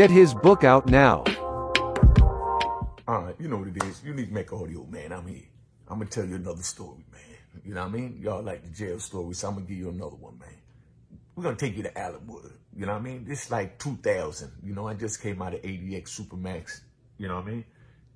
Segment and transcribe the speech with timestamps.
[0.00, 1.24] Get his book out now.
[3.06, 4.02] All right, you know what it is.
[4.02, 5.12] You need to make audio, man.
[5.12, 5.42] I'm here.
[5.88, 7.20] I'm gonna tell you another story, man.
[7.66, 8.18] You know what I mean?
[8.18, 10.56] Y'all like the jail story, so I'm gonna give you another one, man.
[11.36, 12.50] We're gonna take you to Allenwood.
[12.74, 13.26] You know what I mean?
[13.26, 14.50] This is like 2000.
[14.64, 16.80] You know, I just came out of ADX Supermax.
[17.18, 17.64] You know what I mean?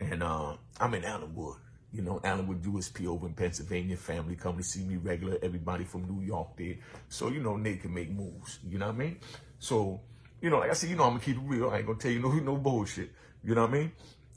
[0.00, 1.58] And uh, I'm in Allenwood.
[1.92, 3.96] You know, Allenwood USP over in Pennsylvania.
[3.96, 5.38] Family come to see me regular.
[5.44, 6.74] Everybody from New York there.
[7.08, 8.58] So, you know, they can make moves.
[8.68, 9.18] You know what I mean?
[9.60, 10.00] So,
[10.40, 11.70] you know, like I said, you know, I'm gonna keep it real.
[11.70, 13.10] I ain't gonna tell you no, no bullshit.
[13.44, 13.92] You know what I mean?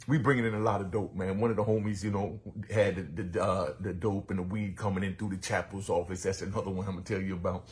[0.08, 1.40] we bringing in a lot of dope, man.
[1.40, 4.76] One of the homies, you know, had the the, uh, the dope and the weed
[4.76, 6.24] coming in through the chapel's office.
[6.24, 7.66] That's another one I'm gonna tell you about.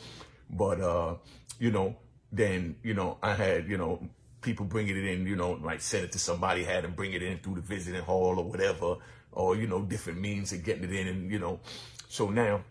[0.48, 1.14] But uh,
[1.58, 1.96] you know,
[2.32, 4.08] then you know, I had you know
[4.42, 7.22] people bringing it in, you know, like send it to somebody, had them bring it
[7.22, 8.96] in through the visiting hall or whatever,
[9.32, 11.60] or you know, different means of getting it in, and you know,
[12.08, 12.62] so now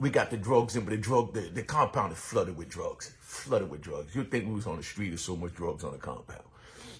[0.00, 3.14] we got the drugs in, but the drug, the, the compound is flooded with drugs,
[3.20, 4.14] flooded with drugs.
[4.14, 6.44] You'd think we was on the street, there's so much drugs on the compound,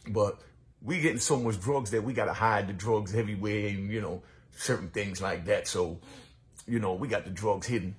[0.08, 0.40] but
[0.82, 4.00] we getting so much drugs that we got to hide the drugs everywhere and, you
[4.00, 5.68] know, certain things like that.
[5.68, 6.00] So,
[6.66, 7.94] you know, we got the drugs hidden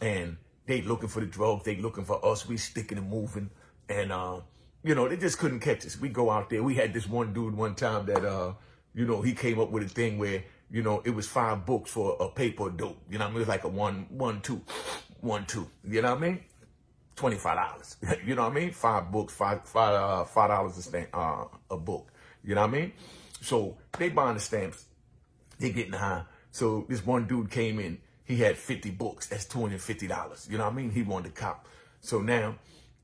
[0.00, 1.64] and they looking for the drugs.
[1.64, 2.48] They looking for us.
[2.48, 3.50] We sticking and moving.
[3.88, 4.40] And, uh,
[4.82, 6.00] you know, they just couldn't catch us.
[6.00, 6.62] We go out there.
[6.62, 8.54] We had this one dude one time that, uh,
[8.94, 10.42] you know, he came up with a thing where,
[10.74, 12.98] you know, it was five books for a paper dope.
[13.08, 13.36] You know I mean?
[13.36, 14.60] It was like a one, one, two,
[15.20, 15.70] one, two.
[15.88, 16.40] You know what I mean?
[17.14, 17.96] Twenty-five dollars.
[18.26, 18.72] you know what I mean?
[18.72, 22.10] Five books, five, five, uh, five dollars a stamp, uh, a book.
[22.42, 22.92] You know what I mean?
[23.40, 24.86] So they buying the stamps.
[25.60, 26.24] They getting high.
[26.50, 27.98] So this one dude came in.
[28.24, 29.28] He had 50 books.
[29.28, 30.50] That's $250.
[30.50, 30.90] You know what I mean?
[30.90, 31.68] He wanted to cop.
[32.00, 32.56] So now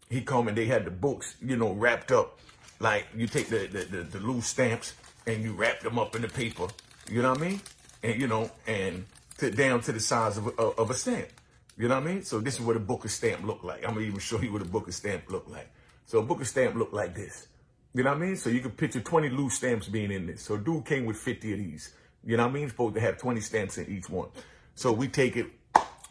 [0.09, 2.41] he come and they had the books, you know, wrapped up.
[2.81, 6.23] Like you take the, the, the, the loose stamps and you wrap them up in
[6.23, 6.67] the paper.
[7.11, 7.61] You know what I mean?
[8.03, 9.05] And, you know, and
[9.39, 11.29] to, down to the size of, of, a stamp.
[11.77, 12.23] You know what I mean?
[12.23, 13.87] So this is what a book of stamp look like.
[13.87, 15.71] I'm to even show you what a book of stamp look like.
[16.07, 17.49] So a book of stamp look like this.
[17.95, 18.37] You know what I mean?
[18.37, 20.43] So you can picture 20 loose stamps being in this.
[20.43, 21.93] So dude came with 50 of these.
[22.25, 22.69] You know what I mean?
[22.69, 24.29] Supposed to have 20 stamps in each one.
[24.75, 25.47] So we take it,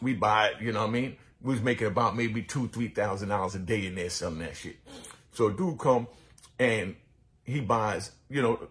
[0.02, 1.16] we buy it, you know what I mean?
[1.42, 4.56] We was making about maybe two, three thousand dollars a day in there selling that
[4.56, 4.76] shit.
[5.32, 6.06] So a dude come
[6.58, 6.96] and
[7.44, 8.68] he buys, you know,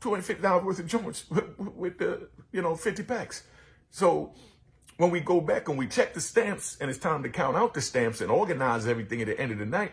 [0.00, 1.24] $250 worth of joints
[1.58, 3.44] with, the, you know, 50 packs.
[3.90, 4.34] So
[4.96, 7.74] when we go back and we check the stamps and it's time to count out
[7.74, 9.92] the stamps and organize everything at the end of the night,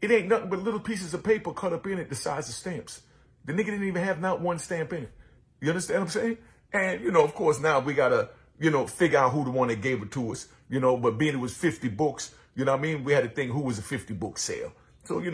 [0.00, 2.54] it ain't nothing but little pieces of paper cut up in it the size of
[2.54, 3.02] stamps.
[3.44, 5.12] The nigga didn't even have not one stamp in it.
[5.60, 6.38] You understand what I'm saying?
[6.72, 8.28] And, you know, of course, now we got to,
[8.58, 11.16] you know, figure out who the one that gave it to us, you know, but
[11.16, 13.04] being it was 50 books, you know what I mean?
[13.04, 14.72] We had to think who was a 50 book sale.
[15.04, 15.24] So, you know,